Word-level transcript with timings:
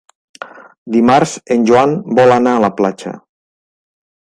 Dimarts 0.95 1.35
en 1.57 1.69
Joan 1.69 1.95
vol 2.21 2.37
anar 2.41 2.59
a 2.59 2.67
la 2.67 2.75
platja. 2.83 3.17